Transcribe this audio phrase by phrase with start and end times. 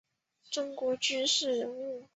[0.49, 2.07] 中国军事人物。